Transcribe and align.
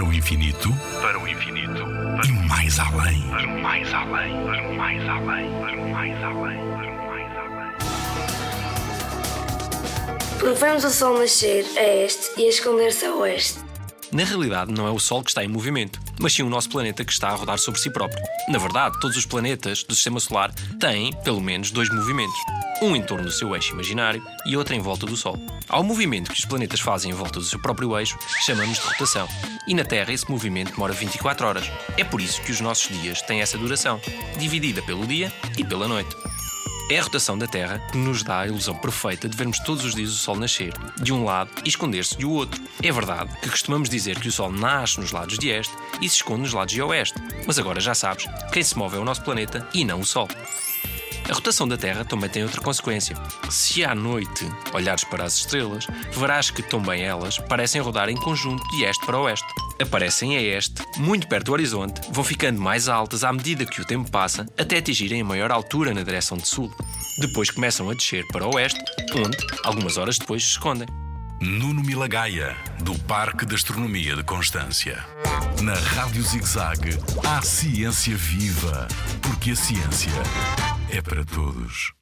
Para 0.00 0.08
o 0.08 0.14
infinito, 0.14 0.70
para 1.02 1.18
o 1.20 1.28
infinito, 1.28 1.84
e 2.26 2.32
mais 2.48 2.78
além. 2.78 3.20
para 3.28 3.46
o 3.46 3.60
mais 3.60 3.92
além, 3.92 4.32
para 4.46 4.66
o 4.66 4.74
mais 4.74 5.06
além, 5.06 5.50
para 5.60 5.76
o 5.76 5.90
mais 5.90 6.22
além, 6.24 6.56
para 6.56 6.90
o 6.90 7.06
mais 7.06 7.36
além. 7.36 7.72
Porque 10.38 10.58
vemos 10.58 10.84
o 10.84 10.90
sol 10.90 11.18
nascer 11.18 11.66
a 11.76 11.82
este 11.82 12.40
e 12.40 12.46
a 12.46 12.48
esconder-se 12.48 13.04
a 13.04 13.14
oeste. 13.14 13.69
Na 14.12 14.24
realidade, 14.24 14.72
não 14.72 14.88
é 14.88 14.90
o 14.90 14.98
Sol 14.98 15.22
que 15.22 15.30
está 15.30 15.44
em 15.44 15.48
movimento, 15.48 16.00
mas 16.18 16.32
sim 16.32 16.42
o 16.42 16.50
nosso 16.50 16.68
planeta 16.68 17.04
que 17.04 17.12
está 17.12 17.28
a 17.28 17.34
rodar 17.34 17.58
sobre 17.58 17.78
si 17.78 17.90
próprio. 17.90 18.20
Na 18.48 18.58
verdade, 18.58 18.98
todos 19.00 19.16
os 19.16 19.24
planetas 19.24 19.84
do 19.84 19.94
Sistema 19.94 20.18
Solar 20.18 20.52
têm, 20.80 21.12
pelo 21.22 21.40
menos, 21.40 21.70
dois 21.70 21.88
movimentos. 21.90 22.34
Um 22.82 22.96
em 22.96 23.02
torno 23.02 23.26
do 23.26 23.30
seu 23.30 23.54
eixo 23.54 23.72
imaginário 23.72 24.20
e 24.46 24.56
outro 24.56 24.74
em 24.74 24.80
volta 24.80 25.06
do 25.06 25.16
Sol. 25.16 25.38
Ao 25.68 25.84
movimento 25.84 26.32
que 26.32 26.38
os 26.38 26.44
planetas 26.44 26.80
fazem 26.80 27.12
em 27.12 27.14
volta 27.14 27.38
do 27.38 27.44
seu 27.44 27.60
próprio 27.60 27.96
eixo, 27.96 28.18
chamamos 28.44 28.78
de 28.78 28.84
rotação. 28.84 29.28
E 29.68 29.74
na 29.74 29.84
Terra 29.84 30.12
esse 30.12 30.28
movimento 30.28 30.72
demora 30.72 30.92
24 30.92 31.46
horas. 31.46 31.70
É 31.96 32.02
por 32.02 32.20
isso 32.20 32.42
que 32.42 32.50
os 32.50 32.60
nossos 32.60 32.88
dias 33.00 33.22
têm 33.22 33.40
essa 33.40 33.56
duração, 33.56 34.00
dividida 34.38 34.82
pelo 34.82 35.06
dia 35.06 35.32
e 35.56 35.64
pela 35.64 35.86
noite. 35.86 36.16
É 36.90 36.98
a 36.98 37.04
rotação 37.04 37.38
da 37.38 37.46
Terra 37.46 37.78
que 37.78 37.96
nos 37.96 38.24
dá 38.24 38.40
a 38.40 38.48
ilusão 38.48 38.74
perfeita 38.74 39.28
de 39.28 39.36
vermos 39.36 39.60
todos 39.60 39.84
os 39.84 39.94
dias 39.94 40.10
o 40.10 40.16
Sol 40.16 40.34
nascer 40.34 40.74
de 41.00 41.12
um 41.12 41.24
lado 41.24 41.48
e 41.64 41.68
esconder-se 41.68 42.18
do 42.18 42.32
outro. 42.32 42.60
É 42.82 42.90
verdade 42.90 43.32
que 43.40 43.48
costumamos 43.48 43.88
dizer 43.88 44.18
que 44.18 44.26
o 44.26 44.32
Sol 44.32 44.50
nasce 44.50 44.98
nos 44.98 45.12
lados 45.12 45.38
de 45.38 45.50
este 45.50 45.72
e 46.00 46.08
se 46.08 46.16
esconde 46.16 46.40
nos 46.40 46.52
lados 46.52 46.74
de 46.74 46.82
oeste, 46.82 47.14
mas 47.46 47.60
agora 47.60 47.78
já 47.78 47.94
sabes, 47.94 48.26
quem 48.52 48.64
se 48.64 48.76
move 48.76 48.96
é 48.96 48.98
o 48.98 49.04
nosso 49.04 49.22
planeta 49.22 49.64
e 49.72 49.84
não 49.84 50.00
o 50.00 50.04
Sol. 50.04 50.26
A 51.28 51.32
rotação 51.32 51.68
da 51.68 51.76
Terra 51.76 52.04
também 52.04 52.28
tem 52.28 52.42
outra 52.42 52.60
consequência. 52.60 53.14
Se 53.48 53.84
à 53.84 53.94
noite 53.94 54.44
olhares 54.74 55.04
para 55.04 55.22
as 55.22 55.36
estrelas, 55.38 55.86
verás 56.10 56.50
que 56.50 56.60
também 56.60 57.02
elas 57.02 57.38
parecem 57.38 57.80
rodar 57.80 58.08
em 58.08 58.16
conjunto 58.16 58.68
de 58.70 58.82
este 58.82 59.06
para 59.06 59.16
oeste. 59.16 59.46
Aparecem 59.80 60.36
a 60.36 60.42
este, 60.42 60.82
muito 60.98 61.26
perto 61.26 61.46
do 61.46 61.52
horizonte, 61.52 62.02
vão 62.12 62.22
ficando 62.22 62.60
mais 62.60 62.86
altas 62.86 63.24
à 63.24 63.32
medida 63.32 63.64
que 63.64 63.80
o 63.80 63.84
tempo 63.84 64.10
passa, 64.10 64.46
até 64.58 64.76
atingirem 64.76 65.22
a 65.22 65.24
maior 65.24 65.50
altura 65.50 65.94
na 65.94 66.02
direção 66.02 66.36
de 66.36 66.46
sul. 66.46 66.70
Depois 67.18 67.50
começam 67.50 67.88
a 67.88 67.94
descer 67.94 68.26
para 68.28 68.46
o 68.46 68.54
oeste, 68.56 68.78
onde, 69.14 69.38
algumas 69.64 69.96
horas 69.96 70.18
depois, 70.18 70.44
se 70.44 70.50
escondem. 70.50 70.86
Nuno 71.40 71.82
Milagaya, 71.82 72.54
do 72.82 72.98
Parque 73.04 73.46
de 73.46 73.54
Astronomia 73.54 74.14
de 74.14 74.22
Constância. 74.22 75.02
Na 75.62 75.74
Rádio 75.74 76.22
ZigZag, 76.22 76.98
há 77.26 77.40
ciência 77.40 78.14
viva, 78.14 78.86
porque 79.22 79.52
a 79.52 79.56
ciência 79.56 80.12
é 80.90 81.00
para 81.00 81.24
todos. 81.24 81.99